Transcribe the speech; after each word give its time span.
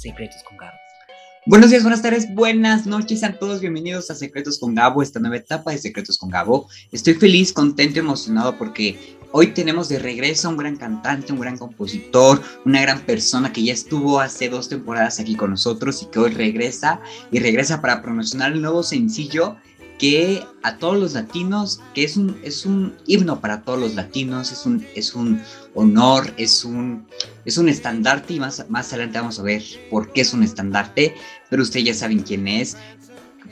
Secretos 0.00 0.42
con 0.42 0.56
Gabo. 0.56 0.78
Buenos 1.44 1.68
días, 1.68 1.82
buenas 1.82 2.00
tardes, 2.00 2.34
buenas 2.34 2.86
noches, 2.86 3.20
sean 3.20 3.38
todos 3.38 3.60
bienvenidos 3.60 4.10
a 4.10 4.14
Secretos 4.14 4.58
con 4.58 4.74
Gabo, 4.74 5.02
esta 5.02 5.20
nueva 5.20 5.36
etapa 5.36 5.72
de 5.72 5.78
Secretos 5.78 6.16
con 6.16 6.30
Gabo. 6.30 6.70
Estoy 6.90 7.14
feliz, 7.14 7.52
contento, 7.52 8.00
emocionado 8.00 8.56
porque 8.56 9.18
hoy 9.30 9.48
tenemos 9.48 9.90
de 9.90 9.98
regreso 9.98 10.48
a 10.48 10.52
un 10.52 10.56
gran 10.56 10.76
cantante, 10.76 11.34
un 11.34 11.40
gran 11.40 11.58
compositor, 11.58 12.42
una 12.64 12.80
gran 12.80 13.00
persona 13.00 13.52
que 13.52 13.62
ya 13.62 13.74
estuvo 13.74 14.20
hace 14.20 14.48
dos 14.48 14.70
temporadas 14.70 15.20
aquí 15.20 15.34
con 15.34 15.50
nosotros 15.50 16.02
y 16.02 16.06
que 16.06 16.18
hoy 16.18 16.30
regresa 16.30 17.02
y 17.30 17.38
regresa 17.38 17.82
para 17.82 18.00
promocionar 18.00 18.52
el 18.52 18.62
nuevo 18.62 18.82
sencillo 18.82 19.58
que 20.00 20.42
a 20.62 20.78
todos 20.78 20.98
los 20.98 21.12
latinos, 21.12 21.82
que 21.94 22.04
es 22.04 22.16
un, 22.16 22.40
es 22.42 22.64
un 22.64 22.96
himno 23.06 23.40
para 23.40 23.60
todos 23.60 23.78
los 23.78 23.94
latinos, 23.94 24.50
es 24.50 24.64
un, 24.64 24.86
es 24.94 25.14
un 25.14 25.42
honor, 25.74 26.32
es 26.38 26.64
un, 26.64 27.06
es 27.44 27.58
un 27.58 27.68
estandarte 27.68 28.32
y 28.32 28.40
más, 28.40 28.64
más 28.70 28.90
adelante 28.94 29.18
vamos 29.18 29.38
a 29.38 29.42
ver 29.42 29.62
por 29.90 30.10
qué 30.12 30.22
es 30.22 30.32
un 30.32 30.42
estandarte, 30.42 31.14
pero 31.50 31.62
ustedes 31.62 31.84
ya 31.84 31.94
saben 31.94 32.20
quién 32.20 32.48
es. 32.48 32.78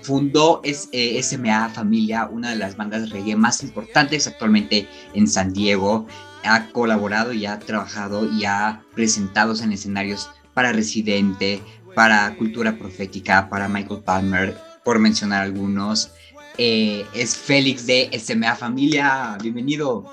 Fundó 0.00 0.62
es, 0.64 0.88
eh, 0.92 1.22
SMA 1.22 1.68
Familia, 1.68 2.26
una 2.26 2.50
de 2.50 2.56
las 2.56 2.78
bandas 2.78 3.10
reggae 3.10 3.36
más 3.36 3.62
importantes 3.62 4.26
actualmente 4.26 4.88
en 5.12 5.28
San 5.28 5.52
Diego. 5.52 6.06
Ha 6.44 6.68
colaborado 6.70 7.34
y 7.34 7.44
ha 7.44 7.58
trabajado 7.58 8.26
y 8.32 8.46
ha 8.46 8.82
presentado 8.94 9.54
en 9.62 9.72
escenarios 9.72 10.30
para 10.54 10.72
Residente, 10.72 11.60
para 11.94 12.34
Cultura 12.36 12.78
Profética, 12.78 13.50
para 13.50 13.68
Michael 13.68 14.02
Palmer, 14.02 14.56
por 14.82 14.98
mencionar 14.98 15.42
algunos. 15.42 16.12
Eh, 16.58 17.06
es 17.14 17.36
Félix 17.36 17.86
de 17.86 18.10
SMA 18.18 18.56
Familia. 18.56 19.38
Bienvenido. 19.40 20.04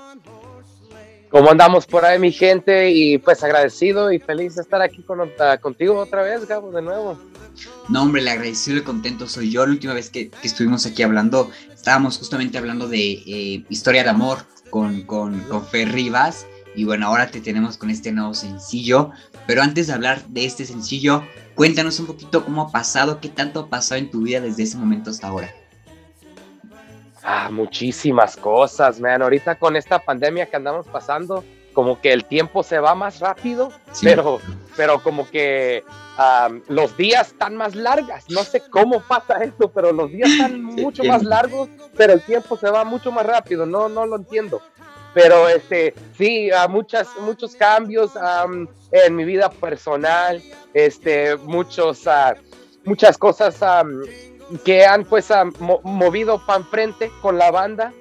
¿Cómo 1.28 1.50
andamos 1.50 1.86
por 1.86 2.04
ahí, 2.04 2.20
mi 2.20 2.30
gente? 2.30 2.88
Y 2.92 3.18
pues 3.18 3.42
agradecido 3.42 4.12
y 4.12 4.20
feliz 4.20 4.54
de 4.54 4.62
estar 4.62 4.80
aquí 4.80 5.02
con, 5.02 5.20
ah, 5.40 5.58
contigo 5.58 5.98
otra 5.98 6.22
vez, 6.22 6.46
Gabo, 6.46 6.70
de 6.70 6.82
nuevo. 6.82 7.18
No, 7.88 8.02
hombre, 8.02 8.22
el 8.22 8.28
agradecido 8.28 8.78
y 8.78 8.82
contento 8.82 9.26
soy 9.26 9.50
yo. 9.50 9.66
La 9.66 9.72
última 9.72 9.92
vez 9.92 10.08
que, 10.08 10.30
estuvimos 10.44 10.86
aquí 10.86 11.02
hablando, 11.02 11.50
estábamos 11.74 12.16
justamente 12.16 12.58
hablando 12.58 12.86
de 12.86 13.12
eh, 13.26 13.64
historia 13.68 14.04
de 14.04 14.10
amor 14.10 14.38
con, 14.70 15.02
con, 15.02 15.40
con 15.40 15.66
Fer 15.66 15.90
Rivas. 15.90 16.46
Y 16.76 16.84
bueno, 16.84 17.08
ahora 17.08 17.28
te 17.28 17.40
tenemos 17.40 17.76
con 17.76 17.90
este 17.90 18.12
nuevo 18.12 18.34
sencillo. 18.34 19.10
Pero 19.48 19.62
antes 19.62 19.88
de 19.88 19.94
hablar 19.94 20.24
de 20.28 20.44
este 20.44 20.64
sencillo, 20.64 21.24
cuéntanos 21.56 21.98
un 21.98 22.06
poquito 22.06 22.44
cómo 22.44 22.62
ha 22.62 22.70
pasado, 22.70 23.20
qué 23.20 23.30
tanto 23.30 23.60
ha 23.60 23.68
pasado 23.68 23.98
en 23.98 24.12
tu 24.12 24.22
vida 24.22 24.40
desde 24.40 24.62
ese 24.62 24.76
momento 24.76 25.10
hasta 25.10 25.26
ahora. 25.26 25.52
Ah, 27.28 27.48
muchísimas 27.50 28.36
cosas, 28.36 29.00
man. 29.00 29.20
Ahorita 29.20 29.56
con 29.56 29.74
esta 29.74 29.98
pandemia 29.98 30.46
que 30.46 30.54
andamos 30.54 30.86
pasando, 30.86 31.42
como 31.72 32.00
que 32.00 32.12
el 32.12 32.24
tiempo 32.24 32.62
se 32.62 32.78
va 32.78 32.94
más 32.94 33.18
rápido, 33.18 33.72
pero, 34.00 34.40
pero 34.76 35.02
como 35.02 35.28
que 35.28 35.82
los 36.68 36.96
días 36.96 37.32
están 37.32 37.56
más 37.56 37.74
largas. 37.74 38.30
No 38.30 38.44
sé 38.44 38.62
cómo 38.70 39.00
pasa 39.00 39.42
esto, 39.42 39.68
pero 39.72 39.90
los 39.92 40.12
días 40.12 40.30
están 40.30 40.62
mucho 40.62 41.02
más 41.02 41.24
largos, 41.24 41.68
pero 41.96 42.12
el 42.12 42.22
tiempo 42.22 42.56
se 42.56 42.70
va 42.70 42.84
mucho 42.84 43.10
más 43.10 43.26
rápido. 43.26 43.66
No, 43.66 43.88
no 43.88 44.06
lo 44.06 44.14
entiendo. 44.14 44.62
Pero 45.12 45.48
este, 45.48 45.94
sí, 46.16 46.50
muchas, 46.68 47.08
muchos 47.22 47.56
cambios 47.56 48.12
en 48.92 49.16
mi 49.16 49.24
vida 49.24 49.50
personal, 49.50 50.40
este, 50.74 51.34
muchos, 51.38 52.06
uh, 52.06 52.36
muchas 52.84 53.18
cosas 53.18 53.60
que 54.64 54.84
han 54.84 55.04
pues 55.04 55.28
movido 55.58 56.44
para 56.46 56.60
enfrente 56.60 57.10
con 57.20 57.38
la 57.38 57.50
banda 57.50 57.92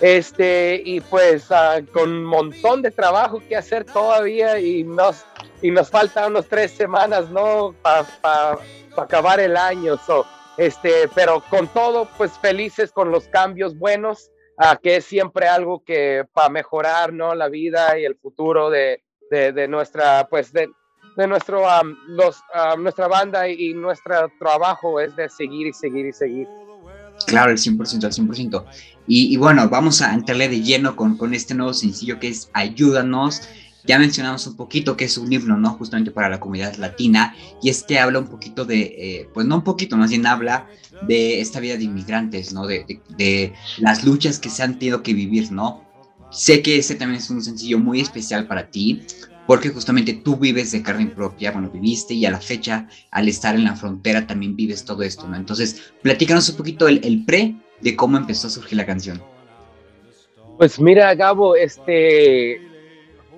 este 0.00 0.80
y 0.84 1.00
pues 1.00 1.48
con 1.92 2.10
un 2.10 2.24
montón 2.24 2.80
de 2.82 2.90
trabajo 2.90 3.42
que 3.46 3.56
hacer 3.56 3.84
todavía 3.84 4.58
y 4.58 4.82
nos 4.84 5.24
y 5.62 5.70
nos 5.70 5.90
faltan 5.90 6.30
unos 6.30 6.48
tres 6.48 6.70
semanas 6.70 7.28
no 7.30 7.74
para 7.82 8.58
acabar 8.96 9.40
el 9.40 9.56
año 9.56 9.98
so, 9.98 10.26
este 10.56 11.08
pero 11.14 11.42
con 11.50 11.68
todo 11.68 12.08
pues 12.16 12.32
felices 12.38 12.92
con 12.92 13.10
los 13.10 13.28
cambios 13.28 13.76
buenos 13.76 14.30
uh, 14.58 14.76
que 14.82 14.96
es 14.96 15.04
siempre 15.04 15.48
algo 15.48 15.84
que 15.84 16.24
para 16.32 16.48
mejorar 16.48 17.12
no 17.12 17.34
la 17.34 17.48
vida 17.48 17.98
y 17.98 18.04
el 18.04 18.16
futuro 18.16 18.70
de, 18.70 19.02
de, 19.30 19.52
de 19.52 19.68
nuestra 19.68 20.28
pues 20.30 20.50
de, 20.52 20.70
de 21.20 21.26
nuestro, 21.26 21.62
los, 22.08 22.42
nuestra 22.78 23.06
banda 23.06 23.46
y, 23.46 23.74
nuestro 23.74 24.30
trabajo 24.38 25.00
es 25.00 25.14
de 25.16 25.28
seguir 25.28 25.66
y 25.66 25.72
seguir 25.72 26.06
y 26.06 26.12
seguir. 26.12 26.48
Claro, 27.26 27.50
el 27.50 27.58
100%, 27.58 28.04
al 28.04 28.12
100%. 28.12 28.64
Y, 29.06 29.34
y, 29.34 29.36
bueno, 29.36 29.68
vamos 29.68 30.00
a 30.00 30.14
entrarle 30.14 30.48
de 30.48 30.62
lleno 30.62 30.96
con, 30.96 31.18
con 31.18 31.34
este 31.34 31.54
nuevo 31.54 31.74
sencillo 31.74 32.18
que 32.18 32.28
es 32.28 32.50
Ayúdanos. 32.54 33.42
Ya 33.84 33.98
mencionamos 33.98 34.46
un 34.46 34.56
poquito 34.56 34.96
que 34.96 35.04
es 35.04 35.18
un 35.18 35.30
himno, 35.30 35.56
¿no? 35.58 35.70
Justamente 35.70 36.10
para 36.10 36.30
la 36.30 36.40
comunidad 36.40 36.76
latina. 36.76 37.34
Y 37.62 37.68
este 37.68 37.98
habla 37.98 38.18
un 38.18 38.28
poquito 38.28 38.64
de, 38.64 38.80
eh, 38.80 39.28
pues 39.34 39.46
no 39.46 39.56
un 39.56 39.64
poquito, 39.64 39.96
más 39.98 40.10
bien 40.10 40.26
habla 40.26 40.68
de 41.06 41.40
esta 41.40 41.60
vida 41.60 41.76
de 41.76 41.84
inmigrantes, 41.84 42.52
¿no? 42.54 42.66
De, 42.66 42.84
de, 42.86 43.00
de 43.16 43.52
las 43.78 44.04
luchas 44.04 44.38
que 44.38 44.48
se 44.48 44.62
han 44.62 44.78
tenido 44.78 45.02
que 45.02 45.12
vivir, 45.12 45.52
¿no? 45.52 45.84
Sé 46.30 46.62
que 46.62 46.78
este 46.78 46.94
también 46.94 47.20
es 47.20 47.28
un 47.28 47.42
sencillo 47.42 47.78
muy 47.78 48.00
especial 48.00 48.46
para 48.46 48.70
ti, 48.70 49.02
porque 49.50 49.70
justamente 49.70 50.12
tú 50.12 50.36
vives 50.36 50.70
de 50.70 50.80
carne 50.80 51.06
propia, 51.08 51.50
bueno, 51.50 51.68
viviste 51.70 52.14
y 52.14 52.24
a 52.24 52.30
la 52.30 52.40
fecha, 52.40 52.86
al 53.10 53.26
estar 53.26 53.56
en 53.56 53.64
la 53.64 53.74
frontera, 53.74 54.24
también 54.24 54.54
vives 54.54 54.84
todo 54.84 55.02
esto, 55.02 55.26
¿no? 55.26 55.34
Entonces, 55.34 55.92
platícanos 56.02 56.48
un 56.50 56.56
poquito 56.56 56.86
el, 56.86 57.24
pre 57.26 57.56
de 57.80 57.96
cómo 57.96 58.16
empezó 58.16 58.46
a 58.46 58.50
surgir 58.50 58.78
la 58.78 58.86
canción. 58.86 59.20
Pues 60.56 60.78
mira, 60.78 61.12
Gabo, 61.16 61.56
este, 61.56 62.60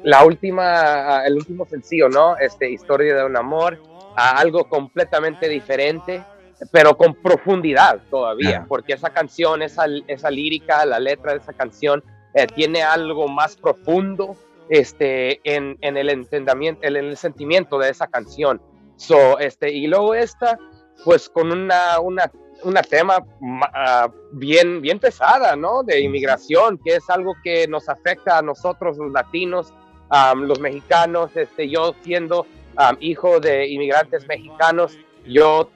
la 0.03 0.23
última, 0.27 1.25
el 1.25 1.37
último 1.37 1.65
sencillo, 1.65 2.11
¿no? 2.11 2.37
Este, 2.37 2.71
Historia 2.71 3.17
de 3.17 3.25
un 3.25 3.39
amor, 3.39 3.83
algo 4.15 4.69
completamente 4.69 5.49
diferente, 5.49 6.23
pero 6.71 6.95
con 6.95 7.15
profundidad 7.15 8.03
todavía, 8.11 8.67
porque 8.69 8.93
esa 8.93 9.09
canción, 9.09 9.63
esa, 9.63 9.87
esa 10.07 10.31
lírica, 10.31 10.85
la 10.85 11.01
letra 11.01 11.33
de 11.33 11.39
esa 11.39 11.55
canción, 11.55 12.05
eh, 12.35 12.47
tiene 12.55 12.83
algo 12.83 13.29
más 13.29 13.57
profundo, 13.57 14.37
este, 14.73 15.39
en, 15.45 15.77
en 15.83 15.99
el 15.99 16.09
entendimiento, 16.09 16.81
en 16.83 16.97
el 16.97 17.15
sentimiento 17.19 17.79
de 17.79 17.91
esa 17.91 18.07
canción. 18.07 18.59
So, 18.97 19.39
este, 19.39 19.71
y 19.71 19.87
luego 19.87 20.15
esta, 20.15 20.59
pues 21.05 21.29
con 21.29 21.53
una, 21.53 22.01
una, 22.01 22.33
una 22.63 22.83
tema 22.83 23.19
uh, 23.19 24.11
bien, 24.33 24.81
bien 24.81 24.99
pesada, 24.99 25.57
¿no? 25.57 25.83
De 25.83 26.01
inmigración, 26.01 26.81
que 26.83 26.97
es 26.97 27.11
algo 27.11 27.35
que 27.45 27.69
nos 27.69 27.91
afecta 27.91 28.39
a 28.39 28.43
nosotros 28.43 28.97
los 28.97 29.13
latinos, 29.13 29.75
um, 30.11 30.45
los 30.45 30.59
mexicanos, 30.59 31.37
este, 31.37 31.69
yo 31.69 31.95
siendo 32.03 32.47
um, 32.79 32.97
hijo 32.99 33.41
de 33.41 33.69
inmigrantes 33.69 34.27
mexicanos, 34.27 34.97
yo 35.27 35.69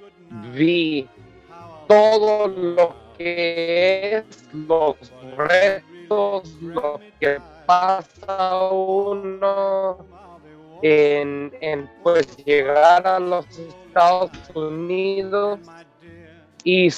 vi 0.55 1.07
todo 1.87 2.49
lo 2.49 2.97
que 3.19 4.17
es 4.17 4.49
los 4.55 4.97
retos, 5.37 6.57
lo 6.63 6.99
que 7.21 7.39
pasa 7.67 8.63
uno 8.71 9.99
en, 10.83 11.91
pues 12.03 12.37
llegar 12.45 13.07
a 13.07 13.19
los 13.19 13.47
Estados 13.59 14.31
Unidos. 14.55 15.61
Y 16.65 16.89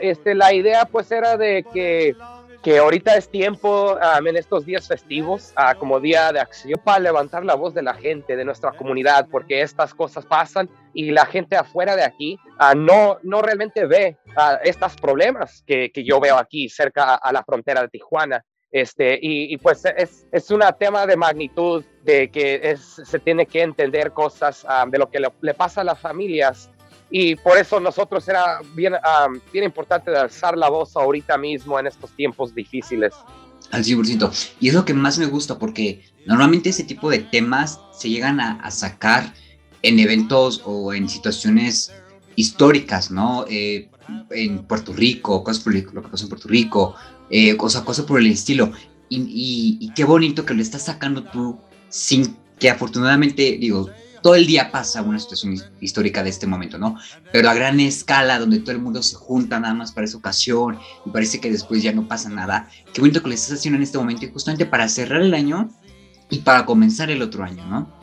este, 0.00 0.34
la 0.34 0.52
idea 0.52 0.86
pues 0.86 1.12
era 1.12 1.36
de 1.36 1.64
que, 1.74 2.14
que 2.62 2.78
ahorita 2.78 3.16
es 3.16 3.28
tiempo 3.28 3.98
en 4.24 4.36
estos 4.36 4.64
días 4.64 4.88
festivos 4.88 5.52
uh, 5.58 5.78
como 5.78 6.00
día 6.00 6.32
de 6.32 6.40
acción 6.40 6.80
para 6.82 7.00
levantar 7.00 7.44
la 7.44 7.54
voz 7.54 7.74
de 7.74 7.82
la 7.82 7.92
gente 7.92 8.34
de 8.34 8.44
nuestra 8.46 8.72
comunidad 8.72 9.28
porque 9.30 9.60
estas 9.60 9.92
cosas 9.92 10.24
pasan 10.24 10.70
y 10.94 11.10
la 11.10 11.26
gente 11.26 11.54
afuera 11.56 11.96
de 11.96 12.04
aquí 12.04 12.38
uh, 12.60 12.74
no, 12.74 13.18
no 13.22 13.42
realmente 13.42 13.84
ve 13.84 14.16
uh, 14.28 14.56
estos 14.64 14.96
problemas 14.96 15.62
que, 15.66 15.92
que, 15.92 16.02
yo 16.02 16.18
veo 16.18 16.36
aquí 16.36 16.70
cerca 16.70 17.14
a 17.14 17.32
la 17.32 17.44
frontera 17.44 17.82
de 17.82 17.88
Tijuana 17.88 18.42
este, 18.72 19.18
y, 19.20 19.56
pues 19.56 19.84
es, 19.96 20.26
es 20.30 20.50
un 20.50 20.62
tema 20.78 21.06
de 21.06 21.16
magnitud, 21.16 21.84
de 22.04 22.30
que 22.30 22.60
es, 22.62 23.00
se 23.04 23.18
tiene 23.18 23.46
que 23.46 23.62
entender 23.62 24.12
cosas 24.12 24.64
ah, 24.68 24.86
de 24.88 24.98
lo 24.98 25.10
que 25.10 25.20
le, 25.40 25.54
pasa 25.54 25.80
a 25.80 25.84
las 25.84 25.98
familias. 25.98 26.70
Y 27.10 27.34
por 27.34 27.58
eso 27.58 27.80
nosotros 27.80 28.28
era 28.28 28.60
bien, 28.74 28.94
ah, 29.02 29.28
bien 29.52 29.64
importante 29.64 30.16
alzar 30.16 30.56
la 30.56 30.68
voz 30.68 30.96
ahorita 30.96 31.36
mismo 31.36 31.78
en 31.80 31.88
estos 31.88 32.14
tiempos 32.14 32.54
difíciles. 32.54 33.12
Al 33.72 33.82
100%. 33.82 34.54
Y 34.60 34.68
es 34.68 34.74
lo 34.74 34.84
que 34.84 34.94
más 34.94 35.18
me 35.18 35.26
gusta 35.26 35.58
porque 35.58 36.04
normalmente 36.24 36.68
ese 36.68 36.84
tipo 36.84 37.10
de 37.10 37.18
temas 37.18 37.80
se 37.92 38.08
llegan 38.08 38.40
a, 38.40 38.60
a 38.60 38.70
sacar 38.70 39.34
en 39.82 39.98
eventos 39.98 40.62
o 40.64 40.94
en 40.94 41.08
situaciones 41.08 41.92
históricas, 42.36 43.10
¿no? 43.10 43.44
Eh, 43.48 43.88
en 44.30 44.64
Puerto 44.64 44.92
Rico, 44.92 45.44
cosas 45.44 45.64
lo 45.66 46.02
que 46.02 46.08
pasó 46.08 46.24
en 46.24 46.28
Puerto 46.28 46.48
Rico, 46.48 46.94
eh, 47.30 47.56
cosa, 47.56 47.84
cosa 47.84 48.04
por 48.04 48.20
el 48.20 48.26
estilo. 48.26 48.72
Y, 49.08 49.92
qué 49.94 50.04
bonito 50.04 50.44
que 50.44 50.54
lo 50.54 50.62
estás 50.62 50.82
sacando 50.82 51.24
tú 51.24 51.58
sin 51.88 52.36
que 52.58 52.70
afortunadamente, 52.70 53.56
digo, 53.58 53.90
todo 54.22 54.34
el 54.34 54.46
día 54.46 54.70
pasa 54.70 55.02
una 55.02 55.18
situación 55.18 55.56
histórica 55.80 56.22
de 56.22 56.30
este 56.30 56.46
momento, 56.46 56.78
¿no? 56.78 56.96
Pero 57.32 57.48
a 57.48 57.54
gran 57.54 57.80
escala, 57.80 58.38
donde 58.38 58.60
todo 58.60 58.72
el 58.72 58.80
mundo 58.80 59.02
se 59.02 59.16
junta 59.16 59.58
nada 59.58 59.74
más 59.74 59.92
para 59.92 60.04
esa 60.04 60.18
ocasión 60.18 60.78
y 61.06 61.10
parece 61.10 61.40
que 61.40 61.50
después 61.50 61.82
ya 61.82 61.92
no 61.92 62.06
pasa 62.06 62.28
nada. 62.28 62.68
Qué 62.92 63.00
bonito 63.00 63.22
que 63.22 63.28
lo 63.28 63.34
estás 63.34 63.58
haciendo 63.58 63.76
en 63.78 63.82
este 63.82 63.98
momento 63.98 64.26
y 64.26 64.30
justamente 64.30 64.66
para 64.66 64.88
cerrar 64.88 65.22
el 65.22 65.34
año 65.34 65.70
y 66.28 66.38
para 66.40 66.66
comenzar 66.66 67.10
el 67.10 67.22
otro 67.22 67.42
año, 67.42 67.64
¿no? 67.66 68.00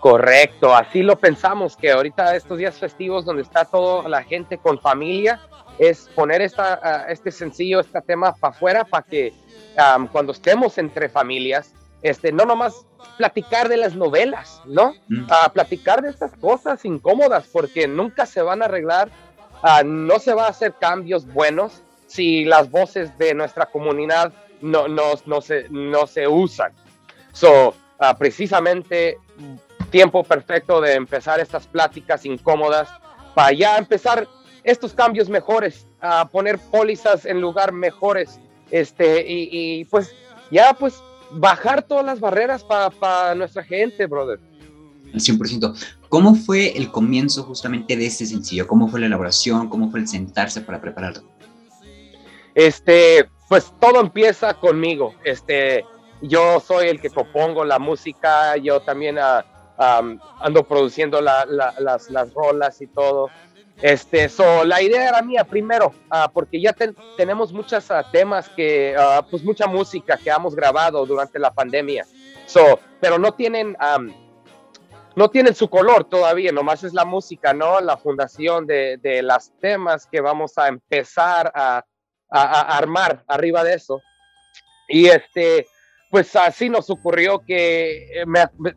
Correcto, 0.00 0.74
así 0.74 1.02
lo 1.02 1.18
pensamos, 1.18 1.76
que 1.76 1.90
ahorita 1.90 2.36
estos 2.36 2.58
días 2.58 2.76
festivos 2.76 3.24
donde 3.24 3.42
está 3.42 3.64
toda 3.64 4.08
la 4.08 4.22
gente 4.22 4.58
con 4.58 4.78
familia, 4.78 5.40
es 5.78 6.08
poner 6.14 6.42
esta, 6.42 6.80
ah, 6.82 7.06
este 7.08 7.30
sencillo, 7.30 7.80
este 7.80 8.00
tema 8.02 8.34
para 8.34 8.54
afuera 8.54 8.84
para 8.84 9.06
que 9.06 9.32
cuando 10.10 10.32
estemos 10.32 10.76
entre 10.78 11.08
familias, 11.08 11.72
este, 12.02 12.32
no 12.32 12.44
nomás 12.44 12.84
platicar 13.16 13.68
de 13.68 13.76
las 13.76 13.94
novelas, 13.94 14.60
¿no? 14.66 14.94
Mm. 15.08 15.26
A 15.30 15.52
platicar 15.52 16.02
de 16.02 16.10
estas 16.10 16.32
cosas 16.32 16.84
incómodas, 16.84 17.48
porque 17.52 17.86
nunca 17.86 18.26
se 18.26 18.42
van 18.42 18.62
a 18.62 18.64
arreglar, 18.66 19.10
ah, 19.62 19.82
no 19.84 20.18
se 20.18 20.34
va 20.34 20.46
a 20.46 20.50
hacer 20.50 20.74
cambios 20.80 21.26
buenos 21.26 21.82
si 22.06 22.44
las 22.44 22.70
voces 22.70 23.16
de 23.18 23.34
nuestra 23.34 23.66
comunidad 23.66 24.32
no, 24.60 24.88
no, 24.88 25.12
no, 25.26 25.40
se, 25.40 25.68
no 25.70 26.06
se 26.06 26.26
usan. 26.26 26.72
So, 27.32 27.74
ah, 27.98 28.16
precisamente 28.16 29.18
tiempo 29.90 30.22
perfecto 30.24 30.80
de 30.80 30.94
empezar 30.94 31.40
estas 31.40 31.66
pláticas 31.66 32.24
incómodas 32.24 32.88
para 33.34 33.52
ya 33.52 33.78
empezar 33.78 34.26
estos 34.70 34.92
cambios 34.92 35.28
mejores, 35.28 35.86
a 36.00 36.28
poner 36.28 36.58
pólizas 36.58 37.24
en 37.24 37.40
lugar 37.40 37.72
mejores, 37.72 38.38
este, 38.70 39.24
y, 39.26 39.48
y 39.52 39.84
pues 39.86 40.14
ya 40.50 40.74
pues 40.74 41.02
bajar 41.30 41.82
todas 41.82 42.04
las 42.04 42.20
barreras 42.20 42.64
para 42.64 43.34
nuestra 43.34 43.62
gente, 43.62 44.06
brother. 44.06 44.40
Al 45.12 45.20
100%. 45.20 45.74
¿Cómo 46.08 46.34
fue 46.34 46.76
el 46.76 46.90
comienzo 46.90 47.42
justamente 47.44 47.96
de 47.96 48.06
este 48.06 48.26
sencillo? 48.26 48.66
¿Cómo 48.66 48.88
fue 48.88 49.00
la 49.00 49.06
elaboración? 49.06 49.68
¿Cómo 49.68 49.90
fue 49.90 50.00
el 50.00 50.08
sentarse 50.08 50.60
para 50.60 50.80
prepararlo? 50.80 51.22
Este, 52.54 53.28
pues 53.48 53.72
todo 53.80 54.00
empieza 54.00 54.54
conmigo. 54.54 55.14
Este, 55.24 55.84
yo 56.22 56.60
soy 56.60 56.88
el 56.88 57.00
que 57.00 57.10
compongo 57.10 57.64
la 57.64 57.78
música, 57.78 58.56
yo 58.56 58.80
también 58.80 59.18
ah, 59.18 59.44
ando 60.40 60.64
produciendo 60.64 61.20
las, 61.20 61.46
las 62.10 62.34
rolas 62.34 62.80
y 62.82 62.86
todo. 62.86 63.30
Este, 63.80 64.28
so, 64.28 64.64
la 64.64 64.82
idea 64.82 65.08
era 65.08 65.22
mía 65.22 65.44
primero, 65.44 65.94
ah, 66.10 66.28
porque 66.32 66.60
ya 66.60 66.74
tenemos 67.16 67.52
muchos 67.52 67.88
ah, 67.92 68.04
temas 68.10 68.48
que, 68.48 68.96
uh, 68.98 69.22
pues 69.30 69.44
mucha 69.44 69.68
música 69.68 70.16
que 70.16 70.30
hemos 70.30 70.56
grabado 70.56 71.06
durante 71.06 71.38
la 71.38 71.52
pandemia. 71.52 72.04
So, 72.46 72.80
pero 73.00 73.18
no 73.18 73.34
tienen, 73.34 73.76
no 75.14 75.30
tienen 75.30 75.54
su 75.54 75.70
color 75.70 76.04
todavía, 76.04 76.50
nomás 76.50 76.82
es 76.82 76.92
la 76.92 77.04
música, 77.04 77.52
¿no? 77.52 77.80
La 77.80 77.96
fundación 77.96 78.66
de, 78.66 78.96
de 78.96 79.22
los 79.22 79.52
temas 79.60 80.06
que 80.10 80.20
vamos 80.20 80.58
a 80.58 80.66
empezar 80.66 81.52
a, 81.54 81.84
a, 82.30 82.76
armar 82.76 83.22
arriba 83.28 83.62
de 83.62 83.74
eso. 83.74 84.00
Y 84.88 85.06
este, 85.06 85.68
pues 86.10 86.34
así 86.34 86.68
nos 86.68 86.90
ocurrió 86.90 87.44
que, 87.46 88.24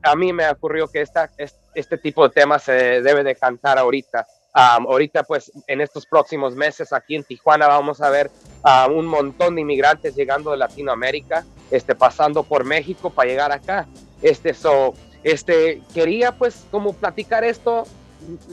a 0.03 0.15
mí 0.15 0.31
me 0.31 0.47
ocurrió 0.47 0.87
que 0.87 1.01
esta, 1.01 1.31
este 1.73 1.97
tipo 1.97 2.27
de 2.27 2.35
temas 2.35 2.63
se 2.63 3.01
debe 3.01 3.23
de 3.23 3.35
cantar 3.35 3.79
ahorita 3.79 4.27
ahorita, 4.53 5.23
pues, 5.23 5.51
en 5.67 5.81
estos 5.81 6.05
próximos 6.05 6.55
meses 6.55 6.93
aquí 6.93 7.15
en 7.15 7.23
Tijuana 7.23 7.67
vamos 7.67 8.01
a 8.01 8.09
ver 8.09 8.29
a 8.63 8.87
un 8.87 9.05
montón 9.05 9.55
de 9.55 9.61
inmigrantes 9.61 10.15
llegando 10.15 10.51
de 10.51 10.57
Latinoamérica, 10.57 11.45
este, 11.69 11.95
pasando 11.95 12.43
por 12.43 12.63
México 12.63 13.09
para 13.09 13.29
llegar 13.29 13.51
acá. 13.51 13.87
Este, 14.21 14.53
so, 14.53 14.93
este, 15.23 15.81
quería, 15.93 16.33
pues, 16.33 16.65
como 16.69 16.93
platicar 16.93 17.43
esto, 17.43 17.85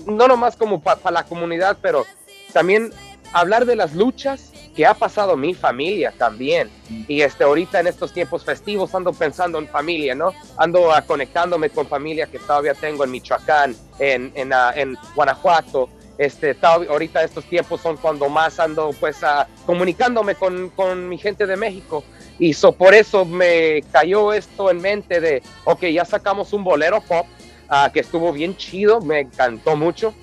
no 0.06 0.28
nomás 0.28 0.56
como 0.56 0.80
para 0.80 1.10
la 1.10 1.24
comunidad, 1.24 1.78
pero 1.82 2.04
también 2.52 2.92
hablar 3.32 3.66
de 3.66 3.76
las 3.76 3.94
luchas 3.94 4.52
que 4.78 4.86
ha 4.86 4.94
pasado 4.94 5.36
mi 5.36 5.54
familia 5.54 6.14
también. 6.16 6.70
Y 7.08 7.22
este, 7.22 7.42
ahorita 7.42 7.80
en 7.80 7.88
estos 7.88 8.12
tiempos 8.12 8.44
festivos 8.44 8.94
ando 8.94 9.12
pensando 9.12 9.58
en 9.58 9.66
familia, 9.66 10.14
¿no? 10.14 10.32
Ando 10.56 10.88
conectándome 11.04 11.68
con 11.70 11.88
familia 11.88 12.28
que 12.28 12.38
todavía 12.38 12.74
tengo 12.74 13.02
en 13.02 13.10
Michoacán, 13.10 13.74
en, 13.98 14.30
en, 14.36 14.52
en 14.76 14.96
Guanajuato. 15.16 15.88
Este, 16.16 16.56
ahorita 16.62 17.24
estos 17.24 17.44
tiempos 17.46 17.80
son 17.80 17.96
cuando 17.96 18.28
más 18.28 18.60
ando 18.60 18.92
pues 19.00 19.16
uh, 19.24 19.44
comunicándome 19.66 20.36
con, 20.36 20.68
con, 20.70 21.08
mi 21.08 21.18
gente 21.18 21.44
de 21.44 21.56
México. 21.56 22.04
Y 22.38 22.54
so, 22.54 22.70
por 22.70 22.94
eso 22.94 23.24
me 23.24 23.82
cayó 23.90 24.32
esto 24.32 24.70
en 24.70 24.80
mente 24.80 25.20
de, 25.20 25.42
ok, 25.64 25.86
ya 25.86 26.04
sacamos 26.04 26.52
un 26.52 26.62
bolero 26.62 27.00
pop 27.00 27.26
que 27.92 27.98
estuvo 27.98 28.32
bien 28.32 28.56
chido, 28.56 29.00
me 29.00 29.20
encantó 29.22 29.74
mucho. 29.74 30.14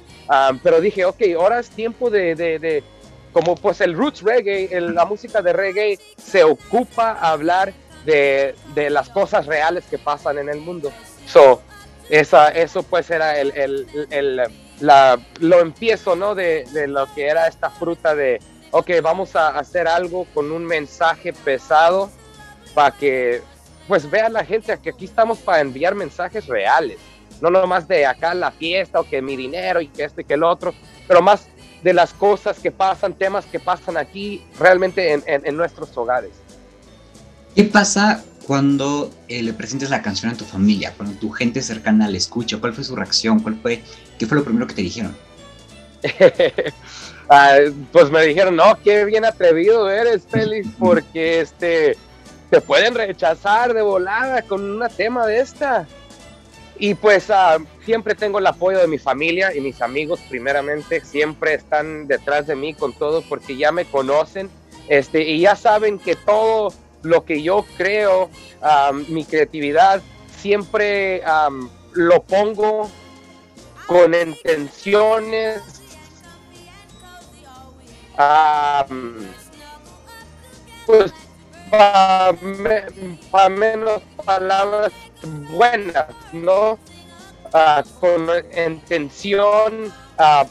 pero 0.64 0.80
dije, 0.80 1.04
ok, 1.04 1.22
ahora 1.38 1.60
es 1.60 1.70
tiempo 1.70 2.10
de, 2.10 2.36
de, 2.36 2.58
de 2.58 2.95
como 3.36 3.58
pues 3.58 3.82
el 3.82 3.98
roots 3.98 4.22
reggae, 4.22 4.70
la 4.80 5.04
música 5.04 5.42
de 5.42 5.52
reggae 5.52 6.00
se 6.16 6.46
ocupa 6.46 7.12
a 7.12 7.32
hablar 7.32 7.74
de, 8.06 8.56
de, 8.74 8.90
las 8.90 9.10
cosas 9.10 9.46
reales 9.46 9.84
que 9.90 9.98
pasan 9.98 10.38
en 10.38 10.48
el 10.48 10.62
mundo. 10.62 10.90
So, 11.28 11.62
esa, 12.10 12.48
eso 12.48 12.82
pues 12.84 13.12
era 13.12 13.38
el, 13.38 13.52
el, 13.58 14.08
el 14.10 14.42
la, 14.80 15.20
lo 15.42 15.60
empiezo, 15.60 16.16
¿no? 16.16 16.34
De, 16.34 16.66
de, 16.72 16.88
lo 16.88 17.14
que 17.14 17.28
era 17.28 17.48
esta 17.48 17.70
fruta 17.70 18.16
de, 18.16 18.40
ok, 18.72 18.90
vamos 19.04 19.36
a 19.36 19.50
hacer 19.50 19.86
algo 19.86 20.26
con 20.34 20.54
un 20.54 20.64
mensaje 20.64 21.34
pesado 21.34 22.10
para 22.74 22.96
que 22.96 23.42
pues 23.90 24.10
vea 24.10 24.30
la 24.30 24.46
gente 24.46 24.80
que 24.82 24.92
aquí 24.92 25.04
estamos 25.04 25.40
para 25.40 25.60
enviar 25.60 25.94
mensajes 25.94 26.48
reales, 26.48 27.00
no 27.42 27.50
nomás 27.50 27.86
de 27.86 28.06
acá 28.06 28.34
la 28.34 28.52
fiesta 28.52 29.02
o 29.02 29.04
que 29.04 29.22
mi 29.22 29.36
dinero 29.36 29.82
y 29.82 29.90
que 29.90 30.06
esto 30.06 30.22
y 30.22 30.24
que 30.24 30.36
el 30.36 30.44
otro, 30.44 30.74
pero 31.06 31.22
más 31.22 31.50
de 31.86 31.94
las 31.94 32.14
cosas 32.14 32.58
que 32.58 32.72
pasan, 32.72 33.14
temas 33.14 33.46
que 33.46 33.60
pasan 33.60 33.96
aquí 33.96 34.44
realmente 34.60 35.22
en, 35.24 35.56
nuestros 35.56 35.96
hogares. 35.96 36.32
¿Qué 37.56 37.64
pasa 37.66 38.24
cuando 38.48 39.12
eh, 39.28 39.44
le 39.44 39.54
presentas 39.54 39.92
la 39.92 40.02
canción 40.02 40.32
a 40.32 40.36
tu 40.36 40.46
familia, 40.46 40.94
cuando 40.98 41.16
tu 41.20 41.30
gente 41.30 41.62
cercana 41.62 42.10
la 42.10 42.18
escucha? 42.18 42.58
¿Cuál 42.58 42.74
fue 42.74 42.84
su 42.84 42.96
reacción? 42.96 43.40
¿Cuál 43.40 43.60
fue, 43.62 43.84
¿Qué 44.18 44.26
fue 44.26 44.36
lo 44.36 44.44
primero 44.44 44.66
que 44.66 44.74
te 44.74 44.82
dijeron? 44.82 45.16
Ah, 47.28 47.56
pues 47.92 48.12
me 48.12 48.22
dijeron, 48.24 48.56
no, 48.56 48.78
qué 48.84 49.04
bien 49.04 49.26
atrevido 49.26 49.90
eres, 49.90 50.28
Félix, 50.30 50.68
porque 50.78 51.42
este, 51.42 51.98
te 52.52 52.62
pueden 52.62 52.94
rechazar 52.94 53.74
de 53.74 53.82
volada 53.82 54.44
con 54.44 54.64
un 54.64 54.88
tema 54.96 55.26
de 55.26 55.40
esta. 55.40 55.88
Y 56.78 56.94
pues 56.96 57.30
ah, 57.30 57.58
siempre 57.86 58.16
tengo 58.16 58.40
el 58.40 58.48
apoyo 58.48 58.80
de 58.80 58.88
mi 58.88 58.98
familia 58.98 59.56
y 59.56 59.62
mis 59.62 59.82
amigos 59.82 60.20
primeramente, 60.30 61.02
siempre 61.02 61.54
están 61.54 62.08
detrás 62.08 62.48
de 62.48 62.56
mí 62.56 62.74
con 62.74 62.94
todo 62.94 63.22
porque 63.22 63.56
ya 63.56 63.72
me 63.72 63.86
conocen. 63.86 64.50
Este, 64.88 65.24
y 65.24 65.42
ya 65.42 65.56
saben 65.56 65.98
que 65.98 66.16
todo 66.16 66.74
lo 67.02 67.24
que 67.24 67.42
yo 67.42 67.66
creo, 67.78 68.30
mi 69.08 69.26
creatividad, 69.26 70.02
siempre 70.38 71.22
lo 71.94 72.24
pongo 72.24 72.90
con 73.88 74.14
intenciones, 74.14 75.62
pues 80.86 81.14
para 81.70 83.50
menos 83.50 84.02
palabras 84.26 84.92
buenas, 85.52 86.08
¿no? 86.34 86.78
Ah, 87.54 87.84
con 88.00 88.28
intención 88.68 89.94
ah, 90.18 90.46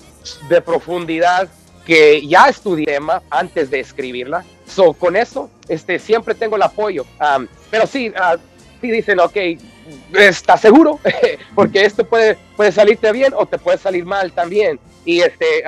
de 0.49 0.61
profundidad 0.61 1.49
que 1.85 2.27
ya 2.27 2.49
estudié 2.49 2.99
antes 3.31 3.71
de 3.71 3.81
escribirla. 3.81 4.45
So, 4.67 4.95
con 4.95 5.17
eso, 5.17 5.51
este, 5.69 5.99
siempre 5.99 6.35
tengo 6.35 6.57
el 6.57 6.63
apoyo. 6.63 7.05
pero 7.71 7.87
sí, 7.87 8.09
uh, 8.09 8.39
sí 8.81 8.91
dicen, 8.91 9.21
ok, 9.21 9.37
¿estás 10.15 10.63
seguro? 10.63 10.99
Porque 11.55 11.85
esto 11.85 12.05
puede, 12.05 12.39
puede 12.57 12.73
salirte 12.73 13.13
bien 13.13 13.35
o 13.37 13.45
te 13.45 13.59
puede 13.59 13.77
salir 13.77 14.07
mal 14.07 14.33
también. 14.33 14.81
Y 15.05 15.21
este, 15.21 15.63